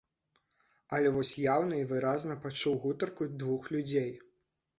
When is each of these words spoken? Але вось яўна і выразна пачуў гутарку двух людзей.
Але 0.95 1.11
вось 1.17 1.33
яўна 1.55 1.73
і 1.81 1.83
выразна 1.91 2.39
пачуў 2.47 2.79
гутарку 2.87 3.29
двух 3.45 3.71
людзей. 3.79 4.11